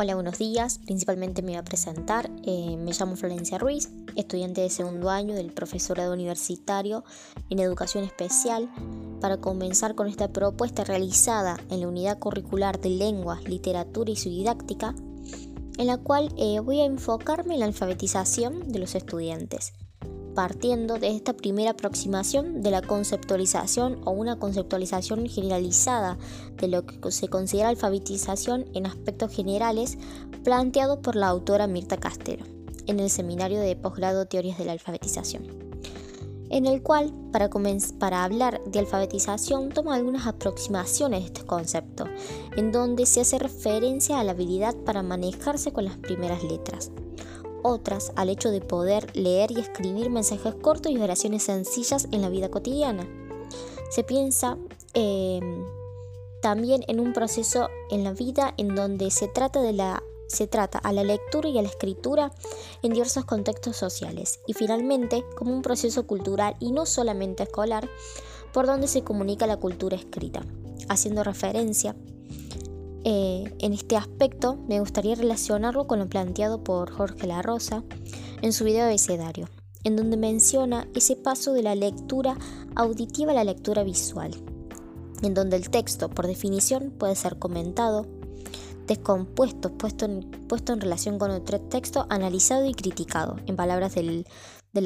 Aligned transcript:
Hola, 0.00 0.14
buenos 0.14 0.38
días. 0.38 0.78
Principalmente 0.78 1.42
me 1.42 1.48
voy 1.48 1.56
a 1.56 1.64
presentar. 1.64 2.30
Eh, 2.44 2.76
me 2.76 2.92
llamo 2.92 3.16
Florencia 3.16 3.58
Ruiz, 3.58 3.90
estudiante 4.14 4.60
de 4.60 4.70
segundo 4.70 5.10
año 5.10 5.34
del 5.34 5.50
profesorado 5.50 6.12
universitario 6.12 7.02
en 7.50 7.58
educación 7.58 8.04
especial. 8.04 8.70
Para 9.20 9.38
comenzar 9.38 9.96
con 9.96 10.06
esta 10.06 10.28
propuesta 10.28 10.84
realizada 10.84 11.58
en 11.68 11.80
la 11.80 11.88
unidad 11.88 12.20
curricular 12.20 12.80
de 12.80 12.90
lengua, 12.90 13.40
literatura 13.44 14.12
y 14.12 14.14
su 14.14 14.28
didáctica, 14.28 14.94
en 15.78 15.86
la 15.88 15.96
cual 15.96 16.32
eh, 16.36 16.60
voy 16.60 16.80
a 16.80 16.84
enfocarme 16.84 17.54
en 17.54 17.60
la 17.60 17.66
alfabetización 17.66 18.68
de 18.70 18.78
los 18.78 18.94
estudiantes 18.94 19.72
partiendo 20.38 21.00
de 21.00 21.08
esta 21.08 21.32
primera 21.32 21.72
aproximación 21.72 22.62
de 22.62 22.70
la 22.70 22.80
conceptualización 22.80 24.00
o 24.04 24.12
una 24.12 24.38
conceptualización 24.38 25.26
generalizada 25.26 26.16
de 26.54 26.68
lo 26.68 26.86
que 26.86 27.10
se 27.10 27.26
considera 27.26 27.70
alfabetización 27.70 28.66
en 28.72 28.86
aspectos 28.86 29.34
generales 29.34 29.98
planteado 30.44 31.02
por 31.02 31.16
la 31.16 31.26
autora 31.26 31.66
Mirta 31.66 31.96
Castero 31.96 32.44
en 32.86 33.00
el 33.00 33.10
seminario 33.10 33.58
de 33.58 33.74
posgrado 33.74 34.26
Teorías 34.26 34.58
de 34.58 34.66
la 34.66 34.70
Alfabetización, 34.70 35.42
en 36.50 36.66
el 36.66 36.84
cual, 36.84 37.12
para, 37.32 37.50
para 37.98 38.22
hablar 38.22 38.62
de 38.64 38.78
alfabetización, 38.78 39.70
toma 39.70 39.96
algunas 39.96 40.28
aproximaciones 40.28 41.22
de 41.22 41.26
este 41.26 41.46
concepto, 41.46 42.04
en 42.56 42.70
donde 42.70 43.06
se 43.06 43.22
hace 43.22 43.40
referencia 43.40 44.20
a 44.20 44.22
la 44.22 44.30
habilidad 44.30 44.76
para 44.84 45.02
manejarse 45.02 45.72
con 45.72 45.84
las 45.84 45.96
primeras 45.96 46.44
letras 46.44 46.92
otras 47.62 48.12
al 48.16 48.28
hecho 48.28 48.50
de 48.50 48.60
poder 48.60 49.16
leer 49.16 49.50
y 49.50 49.60
escribir 49.60 50.10
mensajes 50.10 50.54
cortos 50.54 50.92
y 50.92 50.98
oraciones 50.98 51.44
sencillas 51.44 52.08
en 52.12 52.22
la 52.22 52.28
vida 52.28 52.50
cotidiana. 52.50 53.06
Se 53.90 54.04
piensa 54.04 54.56
em, 54.94 55.64
también 56.42 56.84
en 56.88 57.00
un 57.00 57.12
proceso 57.12 57.68
en 57.90 58.04
la 58.04 58.12
vida 58.12 58.54
en 58.56 58.74
donde 58.74 59.10
se 59.10 59.28
trata 59.28 59.60
de 59.62 59.72
la 59.72 60.02
se 60.28 60.46
trata 60.46 60.76
a 60.78 60.92
la 60.92 61.04
lectura 61.04 61.48
y 61.48 61.58
a 61.58 61.62
la 61.62 61.68
escritura 61.68 62.30
en 62.82 62.92
diversos 62.92 63.24
contextos 63.24 63.76
sociales 63.76 64.40
y 64.46 64.52
finalmente 64.52 65.24
como 65.36 65.54
un 65.54 65.62
proceso 65.62 66.06
cultural 66.06 66.54
y 66.60 66.70
no 66.70 66.84
solamente 66.84 67.44
escolar 67.44 67.88
por 68.52 68.66
donde 68.66 68.88
se 68.88 69.02
comunica 69.02 69.46
la 69.46 69.56
cultura 69.56 69.96
escrita, 69.96 70.42
haciendo 70.88 71.24
referencia 71.24 71.96
eh, 73.04 73.54
en 73.60 73.72
este 73.72 73.96
aspecto 73.96 74.58
me 74.68 74.80
gustaría 74.80 75.14
relacionarlo 75.14 75.86
con 75.86 75.98
lo 75.98 76.08
planteado 76.08 76.64
por 76.64 76.90
Jorge 76.90 77.26
La 77.26 77.42
Rosa 77.42 77.84
en 78.42 78.52
su 78.52 78.64
video 78.64 78.84
abecedario, 78.84 79.48
en 79.84 79.96
donde 79.96 80.16
menciona 80.16 80.88
ese 80.94 81.16
paso 81.16 81.52
de 81.52 81.62
la 81.62 81.74
lectura 81.74 82.36
auditiva 82.74 83.32
a 83.32 83.34
la 83.34 83.44
lectura 83.44 83.84
visual, 83.84 84.32
en 85.22 85.34
donde 85.34 85.56
el 85.56 85.70
texto, 85.70 86.10
por 86.10 86.26
definición, 86.26 86.90
puede 86.90 87.14
ser 87.14 87.38
comentado, 87.38 88.06
descompuesto, 88.86 89.70
puesto 89.72 90.06
en, 90.06 90.80
relación 90.80 91.18
con 91.18 91.30
otro 91.30 91.60
texto, 91.60 92.06
analizado 92.08 92.66
y 92.66 92.74
criticado, 92.74 93.36
en 93.46 93.54
palabras 93.54 93.94
del, 93.94 94.24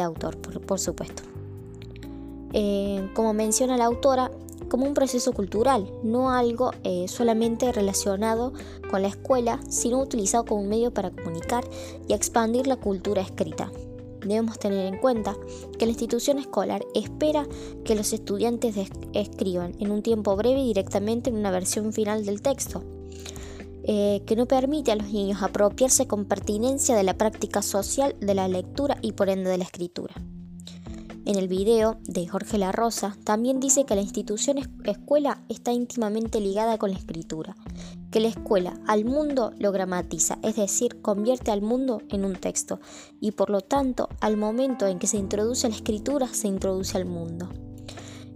autor, 0.00 0.38
por, 0.38 0.78
supuesto. 0.78 1.22
Eh, 2.52 3.08
como 3.14 3.32
menciona 3.32 3.76
la 3.76 3.86
autora, 3.86 4.30
como 4.72 4.86
un 4.86 4.94
proceso 4.94 5.34
cultural, 5.34 5.92
no 6.02 6.30
algo 6.30 6.70
eh, 6.82 7.06
solamente 7.06 7.70
relacionado 7.72 8.54
con 8.90 9.02
la 9.02 9.08
escuela, 9.08 9.60
sino 9.68 10.00
utilizado 10.00 10.46
como 10.46 10.62
un 10.62 10.70
medio 10.70 10.94
para 10.94 11.10
comunicar 11.10 11.62
y 12.08 12.14
expandir 12.14 12.66
la 12.66 12.76
cultura 12.76 13.20
escrita. 13.20 13.70
Debemos 14.20 14.58
tener 14.58 14.86
en 14.86 14.98
cuenta 14.98 15.36
que 15.78 15.84
la 15.84 15.92
institución 15.92 16.38
escolar 16.38 16.86
espera 16.94 17.46
que 17.84 17.94
los 17.94 18.14
estudiantes 18.14 18.74
escriban 19.12 19.74
en 19.78 19.90
un 19.90 20.00
tiempo 20.00 20.34
breve 20.36 20.62
directamente 20.62 21.28
en 21.28 21.36
una 21.36 21.50
versión 21.50 21.92
final 21.92 22.24
del 22.24 22.40
texto, 22.40 22.82
eh, 23.84 24.22
que 24.24 24.36
no 24.36 24.46
permite 24.46 24.90
a 24.90 24.96
los 24.96 25.12
niños 25.12 25.42
apropiarse 25.42 26.06
con 26.06 26.24
pertinencia 26.24 26.96
de 26.96 27.02
la 27.02 27.18
práctica 27.18 27.60
social 27.60 28.16
de 28.20 28.34
la 28.34 28.48
lectura 28.48 28.96
y 29.02 29.12
por 29.12 29.28
ende 29.28 29.50
de 29.50 29.58
la 29.58 29.64
escritura. 29.64 30.14
En 31.32 31.38
el 31.38 31.48
video 31.48 31.96
de 32.02 32.28
Jorge 32.28 32.58
La 32.58 32.72
Rosa 32.72 33.16
también 33.24 33.58
dice 33.58 33.86
que 33.86 33.94
la 33.94 34.02
institución 34.02 34.58
escuela 34.84 35.42
está 35.48 35.72
íntimamente 35.72 36.40
ligada 36.40 36.76
con 36.76 36.90
la 36.90 36.98
escritura, 36.98 37.56
que 38.10 38.20
la 38.20 38.28
escuela 38.28 38.78
al 38.86 39.06
mundo 39.06 39.54
lo 39.58 39.72
gramatiza, 39.72 40.38
es 40.42 40.56
decir, 40.56 41.00
convierte 41.00 41.50
al 41.50 41.62
mundo 41.62 42.02
en 42.10 42.26
un 42.26 42.34
texto, 42.34 42.80
y 43.18 43.30
por 43.30 43.48
lo 43.48 43.62
tanto 43.62 44.10
al 44.20 44.36
momento 44.36 44.86
en 44.86 44.98
que 44.98 45.06
se 45.06 45.16
introduce 45.16 45.70
la 45.70 45.74
escritura 45.74 46.28
se 46.28 46.48
introduce 46.48 46.98
al 46.98 47.06
mundo. 47.06 47.48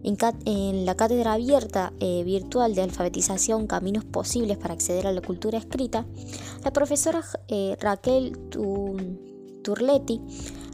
En, 0.03 0.87
la 0.87 0.95
cátedra 0.95 1.35
abierta 1.35 1.93
eh, 2.01 2.25
virtual 2.25 2.75
de 2.75 2.81
alfabetización 2.81 3.67
Caminos 3.67 4.07
Posibles 4.07 4.57
para 4.57 4.73
acceder 4.73 5.07
a 5.07 5.13
la 5.13 5.21
cultura 5.21 5.59
escrita, 5.59 6.07
la 6.65 6.73
profesora 6.73 7.23
eh, 7.49 7.77
Raquel 7.79 8.39
Turletti 9.63 10.23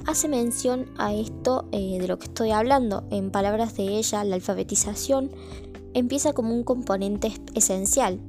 hace 0.07 0.29
mención 0.29 0.87
a 0.99 1.15
esto 1.15 1.67
eh, 1.73 1.99
de 2.01 2.09
lo 2.09 2.19
que 2.19 2.27
estoy 2.27 2.51
hablando. 2.51 3.05
En 3.11 3.31
palabras 3.31 3.77
de 3.77 3.85
ella, 3.85 4.25
la 4.25 4.35
alfabetización 4.35 5.31
empieza 5.95 6.33
como 6.33 6.55
un 6.55 6.65
componente 6.65 7.33
esencial. 7.55 8.21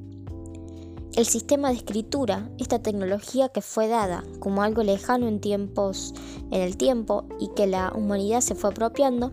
El 1.16 1.26
sistema 1.26 1.70
de 1.70 1.76
escritura, 1.76 2.50
esta 2.58 2.80
tecnología 2.80 3.50
que 3.50 3.62
fue 3.62 3.88
dada 3.88 4.24
como 4.40 4.64
algo 4.64 4.82
lejano 4.82 5.28
en 5.28 5.40
tiempos 5.40 6.14
en 6.52 6.62
el 6.62 6.76
tiempo 6.76 7.26
y 7.40 7.50
que 7.50 7.68
la 7.68 7.92
humanidad 7.96 8.42
se 8.42 8.56
fue 8.56 8.72
apropiando, 8.72 9.32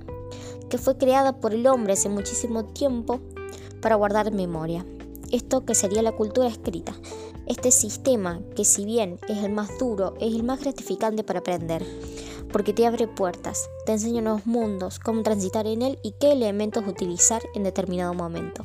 que 0.68 0.78
fue 0.78 0.98
creada 0.98 1.40
por 1.40 1.54
el 1.54 1.66
hombre 1.66 1.94
hace 1.94 2.08
muchísimo 2.08 2.64
tiempo 2.64 3.20
para 3.80 3.96
guardar 3.96 4.32
memoria. 4.32 4.84
Esto 5.30 5.64
que 5.64 5.74
sería 5.74 6.02
la 6.02 6.12
cultura 6.12 6.48
escrita. 6.48 6.92
Este 7.46 7.70
sistema 7.70 8.40
que 8.54 8.64
si 8.64 8.84
bien 8.84 9.18
es 9.28 9.38
el 9.38 9.52
más 9.52 9.78
duro, 9.78 10.14
es 10.20 10.34
el 10.34 10.42
más 10.42 10.60
gratificante 10.60 11.24
para 11.24 11.40
aprender 11.40 11.84
porque 12.52 12.72
te 12.72 12.86
abre 12.86 13.08
puertas, 13.08 13.68
te 13.86 13.92
enseña 13.92 14.22
nuevos 14.22 14.46
mundos, 14.46 14.98
cómo 14.98 15.22
transitar 15.22 15.66
en 15.66 15.82
él 15.82 15.98
y 16.02 16.12
qué 16.12 16.32
elementos 16.32 16.86
utilizar 16.86 17.42
en 17.54 17.64
determinado 17.64 18.14
momento. 18.14 18.64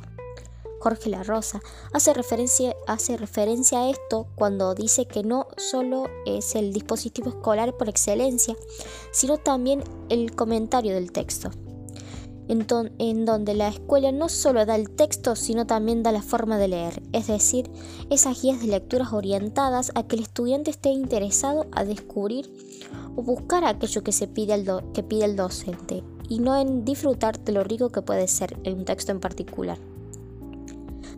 Jorge 0.79 1.09
La 1.09 1.23
Rosa 1.23 1.61
hace 1.93 2.13
referencia, 2.13 2.75
hace 2.85 3.17
referencia 3.17 3.79
a 3.79 3.89
esto 3.89 4.27
cuando 4.35 4.75
dice 4.75 5.07
que 5.07 5.23
no 5.23 5.47
solo 5.57 6.07
es 6.27 6.53
el 6.53 6.73
dispositivo 6.73 7.29
escolar 7.29 7.75
por 7.75 7.89
excelencia, 7.89 8.55
sino 9.11 9.37
también 9.37 9.83
el 10.09 10.35
comentario 10.35 10.93
del 10.93 11.11
texto, 11.11 11.49
en, 12.47 13.25
donde 13.25 13.53
la 13.53 13.67
escuela 13.67 14.11
no 14.11 14.29
solo 14.29 14.65
da 14.65 14.75
el 14.75 14.89
texto, 14.89 15.35
sino 15.35 15.65
también 15.65 16.03
da 16.03 16.11
la 16.11 16.21
forma 16.21 16.57
de 16.57 16.67
leer, 16.67 17.01
es 17.11 17.27
decir, 17.27 17.69
esas 18.09 18.41
guías 18.41 18.61
de 18.61 18.67
lecturas 18.67 19.13
orientadas 19.13 19.91
a 19.95 20.03
que 20.03 20.15
el 20.15 20.23
estudiante 20.23 20.71
esté 20.71 20.89
interesado 20.89 21.65
a 21.71 21.83
descubrir 21.83 22.49
o 23.15 23.23
buscar 23.23 23.65
aquello 23.65 24.03
que, 24.03 24.11
se 24.11 24.27
pide 24.27 24.53
el 24.53 24.65
que 24.93 25.03
pide 25.03 25.25
el 25.25 25.35
docente, 25.35 26.03
y 26.29 26.39
no 26.39 26.55
en 26.57 26.85
disfrutar 26.85 27.39
de 27.39 27.51
lo 27.51 27.63
rico 27.63 27.89
que 27.89 28.01
puede 28.01 28.27
ser 28.27 28.57
en 28.63 28.79
un 28.79 28.85
texto 28.85 29.11
en 29.11 29.19
particular. 29.19 29.77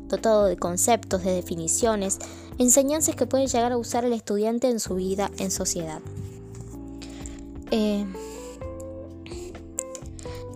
Dotado 0.08 0.46
de 0.46 0.56
conceptos, 0.56 1.24
de 1.24 1.32
definiciones, 1.32 2.20
enseñanzas 2.58 3.16
que 3.16 3.26
puede 3.26 3.48
llegar 3.48 3.74
a 3.74 3.78
usar 3.78 4.06
el 4.06 4.14
estudiante 4.14 4.70
en 4.70 4.80
su 4.80 4.96
vida 4.96 5.32
en 5.38 5.52
sociedad. 5.52 6.00
Eh, 7.72 8.06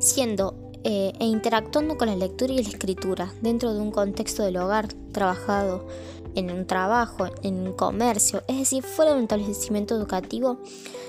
siendo 0.01 0.55
eh, 0.83 1.13
e 1.19 1.25
interactuando 1.25 1.97
con 1.97 2.07
la 2.07 2.15
lectura 2.15 2.53
y 2.53 2.63
la 2.63 2.69
escritura 2.69 3.33
dentro 3.41 3.73
de 3.73 3.79
un 3.79 3.91
contexto 3.91 4.43
del 4.43 4.57
hogar 4.57 4.87
trabajado 5.11 5.85
en 6.35 6.49
un 6.49 6.65
trabajo, 6.65 7.27
en 7.43 7.67
un 7.67 7.73
comercio, 7.73 8.43
es 8.47 8.57
decir, 8.57 8.83
fuera 8.83 9.11
de 9.11 9.17
un 9.17 9.23
establecimiento 9.23 9.95
educativo, 9.95 10.59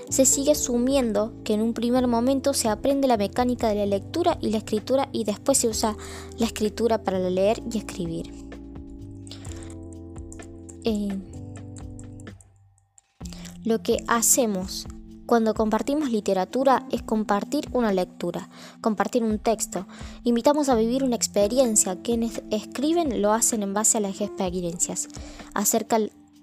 se 0.09 0.27
sigue 0.27 0.53
asumiendo 0.53 1.33
que 1.45 1.55
en 1.55 1.63
un 1.63 1.75
primer 1.75 2.07
momento 2.07 2.55
se 2.55 2.69
aprende 2.69 3.09
la 3.09 3.17
mecánica 3.17 3.69
de 3.69 3.77
la 3.77 3.87
lectura 3.87 4.37
y 4.41 4.51
la 4.51 4.59
escritura 4.59 5.09
y 5.13 5.25
después 5.25 5.59
se 5.59 5.69
usa 5.69 5.97
la 6.39 6.47
escritura 6.47 7.03
para 7.03 7.19
leer 7.19 7.63
y 7.73 7.79
escribir. 7.79 8.33
Eh, 10.85 11.17
lo 13.65 13.83
que 13.83 13.99
hacemos 14.09 14.87
cuando 15.27 15.55
compartimos 15.55 16.11
literatura 16.11 16.85
es 16.91 17.03
compartir 17.03 17.69
una 17.73 17.93
lectura, 17.93 18.49
compartir 18.81 19.23
un 19.23 19.39
texto. 19.39 19.87
Invitamos 20.25 20.69
a 20.69 20.75
vivir 20.75 21.05
una 21.05 21.17
experiencia. 21.17 22.01
Quienes 22.03 22.43
escriben 22.51 23.23
lo 23.23 23.33
hacen 23.33 23.63
en 23.63 23.73
base 23.73 23.99
a 23.99 24.01
las 24.01 24.21
experiencias. 24.21 25.09
Acerca, 25.55 25.99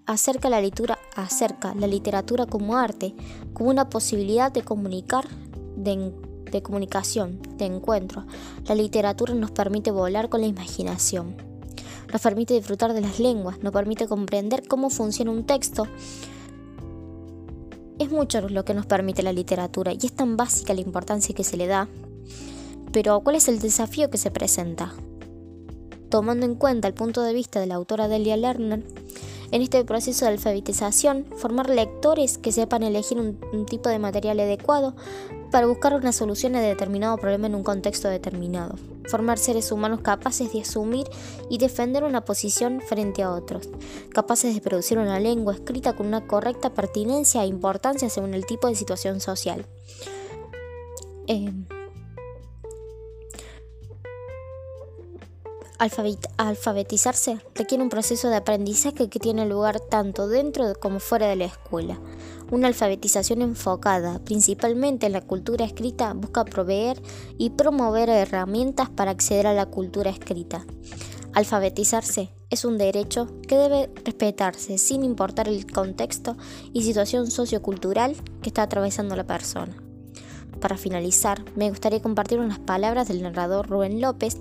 acerca 0.05 0.49
la 0.49 0.61
lectura, 0.61 0.97
acerca 1.15 1.75
la 1.75 1.87
literatura 1.87 2.45
como 2.45 2.77
arte, 2.77 3.15
como 3.53 3.69
una 3.69 3.89
posibilidad 3.89 4.51
de 4.51 4.63
comunicar, 4.63 5.27
de, 5.75 6.13
de 6.49 6.61
comunicación, 6.61 7.41
de 7.57 7.65
encuentro. 7.65 8.25
La 8.65 8.75
literatura 8.75 9.33
nos 9.33 9.51
permite 9.51 9.91
volar 9.91 10.29
con 10.29 10.41
la 10.41 10.47
imaginación. 10.47 11.35
Nos 12.11 12.21
permite 12.21 12.55
disfrutar 12.55 12.93
de 12.93 13.01
las 13.01 13.19
lenguas, 13.19 13.61
nos 13.61 13.73
permite 13.73 14.07
comprender 14.07 14.67
cómo 14.67 14.89
funciona 14.89 15.31
un 15.31 15.43
texto 15.43 15.85
es 17.99 18.09
mucho 18.09 18.41
lo 18.47 18.65
que 18.65 18.73
nos 18.73 18.85
permite 18.85 19.23
la 19.23 19.33
literatura 19.33 19.93
y 19.93 19.99
es 20.03 20.13
tan 20.13 20.37
básica 20.37 20.73
la 20.73 20.81
importancia 20.81 21.35
que 21.35 21.43
se 21.43 21.57
le 21.57 21.67
da. 21.67 21.87
Pero 22.91 23.19
¿cuál 23.21 23.35
es 23.35 23.47
el 23.47 23.59
desafío 23.59 24.09
que 24.09 24.17
se 24.17 24.31
presenta? 24.31 24.93
Tomando 26.09 26.45
en 26.45 26.55
cuenta 26.55 26.87
el 26.87 26.93
punto 26.95 27.21
de 27.21 27.33
vista 27.33 27.59
de 27.59 27.67
la 27.67 27.75
autora 27.75 28.07
Delia 28.07 28.37
Lerner, 28.37 28.83
En 29.51 29.63
este 29.63 29.83
proceso 29.83 30.25
de 30.25 30.31
alfabetización, 30.31 31.25
formar 31.35 31.69
lectores 31.69 32.37
que 32.37 32.51
sepan 32.51 32.83
elegir 32.83 33.19
un, 33.19 33.39
un 33.51 33.65
tipo 33.65 33.89
de 33.89 33.97
material 33.97 34.39
adecuado 34.39 34.95
para 35.51 35.67
buscar 35.67 35.93
una 35.93 36.11
solución 36.11 36.55
a 36.55 36.61
determinado 36.61 37.17
problema 37.17 37.47
en 37.47 37.55
un 37.55 37.63
contexto 37.63 38.07
determinado. 38.07 38.75
Formar 39.07 39.37
seres 39.37 39.71
humanos 39.71 40.01
capaces 40.01 40.53
de 40.53 40.61
asumir 40.61 41.07
y 41.49 41.57
defender 41.57 42.03
una 42.03 42.25
posición 42.25 42.81
frente 42.81 43.23
a 43.23 43.31
otros, 43.31 43.69
capaces 44.13 44.53
de 44.53 44.61
producir 44.61 44.99
una 44.99 45.19
lengua 45.19 45.53
escrita 45.53 45.93
con 45.93 46.07
una 46.07 46.27
correcta 46.27 46.73
pertinencia 46.73 47.43
e 47.43 47.47
importancia 47.47 48.09
según 48.09 48.33
el 48.33 48.45
tipo 48.45 48.67
de 48.67 48.75
situación 48.75 49.19
social. 49.19 49.65
Eh, 51.27 51.51
alfabetizarse 55.79 57.39
requiere 57.55 57.83
un 57.83 57.89
proceso 57.89 58.29
de 58.29 58.35
aprendizaje 58.35 59.07
que 59.07 59.19
tiene 59.19 59.45
lugar 59.45 59.79
tanto 59.79 60.27
dentro 60.27 60.73
como 60.75 60.99
fuera 60.99 61.27
de 61.27 61.37
la 61.37 61.45
escuela. 61.45 61.99
Una 62.51 62.67
alfabetización 62.67 63.41
enfocada 63.41 64.19
principalmente 64.19 65.05
en 65.05 65.13
la 65.13 65.21
cultura 65.21 65.63
escrita 65.63 66.13
busca 66.13 66.43
proveer 66.43 67.01
y 67.37 67.51
promover 67.51 68.09
herramientas 68.09 68.89
para 68.89 69.11
acceder 69.11 69.47
a 69.47 69.53
la 69.53 69.67
cultura 69.67 70.09
escrita. 70.09 70.65
Alfabetizarse 71.33 72.33
es 72.49 72.65
un 72.65 72.77
derecho 72.77 73.27
que 73.47 73.55
debe 73.55 73.89
respetarse 74.03 74.77
sin 74.77 75.03
importar 75.03 75.47
el 75.47 75.71
contexto 75.71 76.35
y 76.73 76.83
situación 76.83 77.31
sociocultural 77.31 78.15
que 78.41 78.49
está 78.49 78.63
atravesando 78.63 79.15
la 79.15 79.27
persona. 79.27 79.77
Para 80.59 80.77
finalizar, 80.77 81.43
me 81.55 81.69
gustaría 81.69 82.01
compartir 82.01 82.39
unas 82.39 82.59
palabras 82.59 83.07
del 83.07 83.21
narrador 83.21 83.69
Rubén 83.69 84.01
López, 84.01 84.37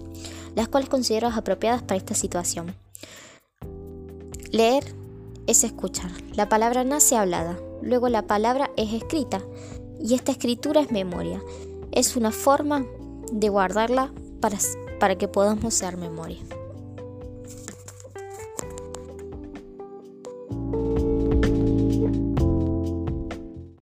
las 0.54 0.68
cuales 0.68 0.88
considero 0.88 1.28
apropiadas 1.28 1.82
para 1.82 1.96
esta 1.96 2.14
situación. 2.14 2.74
Leer 4.50 4.94
es 5.46 5.64
escuchar. 5.64 6.10
La 6.34 6.48
palabra 6.48 6.84
nace 6.84 7.16
hablada, 7.16 7.58
luego 7.82 8.08
la 8.08 8.26
palabra 8.26 8.70
es 8.76 8.92
escrita 8.92 9.42
y 10.00 10.14
esta 10.14 10.32
escritura 10.32 10.80
es 10.80 10.90
memoria. 10.90 11.42
Es 11.92 12.16
una 12.16 12.32
forma 12.32 12.86
de 13.32 13.48
guardarla 13.48 14.12
para, 14.40 14.58
para 15.00 15.16
que 15.16 15.28
podamos 15.28 15.74
ser 15.74 15.96
memoria. 15.96 16.38